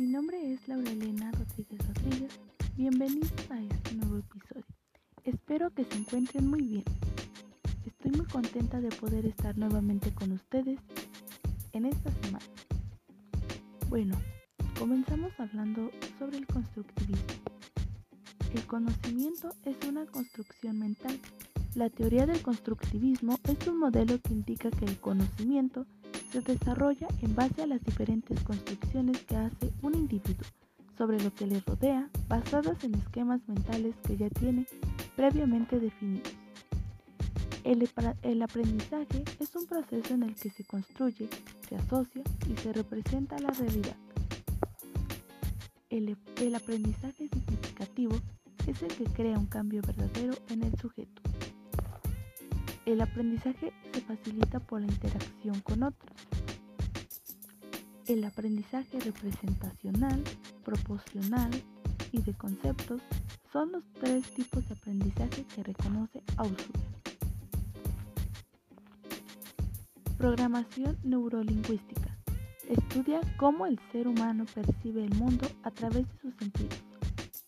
Laura 0.00 0.38
Elena 0.38 1.30
Rodríguez 1.30 1.78
Rodríguez. 1.86 2.40
Bienvenidos 2.74 3.30
a 3.50 3.60
este 3.60 3.96
nuevo 3.96 4.16
episodio. 4.16 4.64
Espero 5.24 5.70
que 5.74 5.84
se 5.84 5.98
encuentren 5.98 6.46
muy 6.46 6.62
bien. 6.62 6.84
Estoy 7.84 8.12
muy 8.12 8.24
contenta 8.24 8.80
de 8.80 8.88
poder 8.88 9.26
estar 9.26 9.58
nuevamente 9.58 10.10
con 10.14 10.32
ustedes 10.32 10.80
en 11.74 11.84
esta 11.84 12.10
semana. 12.22 12.46
Bueno, 13.90 14.18
comenzamos 14.78 15.32
hablando 15.38 15.90
sobre 16.18 16.38
el 16.38 16.46
constructivismo. 16.46 17.26
El 18.54 18.66
conocimiento 18.66 19.50
es 19.66 19.76
una 19.86 20.06
construcción 20.06 20.78
mental. 20.78 21.20
La 21.74 21.90
teoría 21.90 22.24
del 22.24 22.40
constructivismo 22.40 23.38
es 23.44 23.68
un 23.68 23.78
modelo 23.78 24.18
que 24.22 24.32
indica 24.32 24.70
que 24.70 24.86
el 24.86 24.98
conocimiento 24.98 25.84
se 26.30 26.40
desarrolla 26.40 27.08
en 27.22 27.34
base 27.34 27.62
a 27.62 27.66
las 27.66 27.82
diferentes 27.82 28.40
construcciones 28.40 29.18
que 29.24 29.36
hace 29.36 29.72
un 29.82 29.94
individuo 29.94 30.46
sobre 30.96 31.20
lo 31.22 31.34
que 31.34 31.46
le 31.46 31.60
rodea 31.60 32.08
basadas 32.28 32.84
en 32.84 32.94
esquemas 32.94 33.40
mentales 33.48 33.94
que 34.06 34.16
ya 34.16 34.28
tiene 34.30 34.66
previamente 35.16 35.80
definidos. 35.80 36.32
El, 37.64 38.42
aprendizaje 38.42 39.24
es 39.38 39.54
un 39.54 39.66
proceso 39.66 40.14
en 40.14 40.22
el 40.22 40.34
que 40.34 40.50
se 40.50 40.64
construye, 40.64 41.28
se 41.68 41.76
asocia 41.76 42.22
y 42.48 42.56
se 42.56 42.72
representa 42.72 43.38
la 43.38 43.50
realidad. 43.50 43.96
El 45.90 46.54
aprendizaje 46.54 47.28
significativo 47.28 48.16
es 48.66 48.82
el 48.82 48.88
que 48.88 49.04
crea 49.04 49.38
un 49.38 49.46
cambio 49.46 49.82
verdadero 49.82 50.34
en 50.48 50.62
el 50.62 50.76
sujeto. 50.78 51.22
El 52.90 53.02
aprendizaje 53.02 53.72
se 53.92 54.00
facilita 54.00 54.58
por 54.58 54.80
la 54.80 54.88
interacción 54.88 55.60
con 55.60 55.84
otros. 55.84 56.10
El 58.04 58.24
aprendizaje 58.24 58.98
representacional, 58.98 60.20
proporcional 60.64 61.50
y 62.10 62.20
de 62.20 62.34
conceptos 62.34 63.00
son 63.52 63.70
los 63.70 63.84
tres 64.00 64.24
tipos 64.32 64.68
de 64.68 64.74
aprendizaje 64.74 65.44
que 65.54 65.62
reconoce 65.62 66.20
Ausubel. 66.36 66.82
Programación 70.18 70.98
neurolingüística. 71.04 72.18
Estudia 72.68 73.20
cómo 73.36 73.66
el 73.66 73.78
ser 73.92 74.08
humano 74.08 74.46
percibe 74.52 75.04
el 75.04 75.14
mundo 75.14 75.46
a 75.62 75.70
través 75.70 76.08
de 76.08 76.18
sus 76.22 76.34
sentidos, 76.34 76.82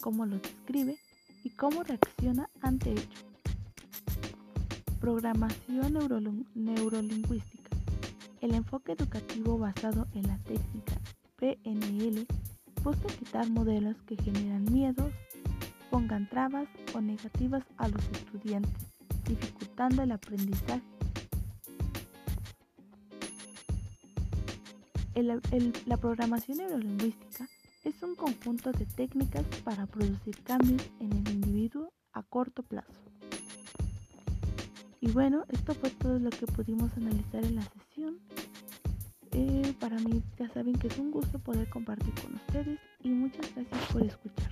cómo 0.00 0.26
los 0.26 0.42
describe 0.42 0.98
y 1.44 1.50
cómo 1.50 1.84
reacciona 1.84 2.50
ante 2.60 2.90
ello. 2.90 3.27
Programación 5.08 5.94
neurolingüística. 6.54 7.70
El 8.42 8.54
enfoque 8.54 8.92
educativo 8.92 9.56
basado 9.56 10.06
en 10.12 10.26
la 10.26 10.36
técnica 10.40 11.00
PNL 11.36 12.26
busca 12.84 13.06
quitar 13.18 13.48
modelos 13.48 13.96
que 14.02 14.16
generan 14.16 14.66
miedos, 14.70 15.10
pongan 15.90 16.28
trabas 16.28 16.68
o 16.94 17.00
negativas 17.00 17.64
a 17.78 17.88
los 17.88 18.02
estudiantes, 18.12 18.84
dificultando 19.26 20.02
el 20.02 20.12
aprendizaje. 20.12 20.82
la 25.86 25.96
programación 25.96 26.58
neurolingüística 26.58 27.48
es 27.82 28.02
un 28.02 28.14
conjunto 28.14 28.72
de 28.72 28.84
técnicas 28.84 29.46
para 29.64 29.86
producir 29.86 30.42
cambios 30.42 30.82
en 31.00 31.12
el 31.14 31.30
individuo 31.30 31.94
a 32.12 32.22
corto 32.22 32.62
plazo. 32.62 33.17
Y 35.00 35.10
bueno, 35.12 35.44
esto 35.48 35.74
fue 35.74 35.90
todo 35.90 36.18
lo 36.18 36.30
que 36.30 36.46
pudimos 36.46 36.92
analizar 36.96 37.44
en 37.44 37.56
la 37.56 37.62
sesión. 37.62 38.18
Eh, 39.32 39.74
para 39.78 39.96
mí 39.98 40.22
ya 40.38 40.48
saben 40.48 40.74
que 40.74 40.88
es 40.88 40.98
un 40.98 41.10
gusto 41.10 41.38
poder 41.38 41.68
compartir 41.68 42.12
con 42.14 42.34
ustedes 42.34 42.80
y 43.02 43.10
muchas 43.10 43.54
gracias 43.54 43.92
por 43.92 44.02
escuchar. 44.02 44.50